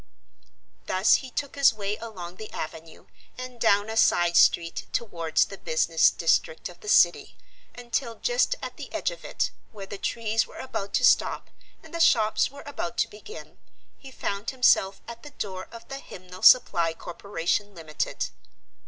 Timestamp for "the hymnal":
15.87-16.41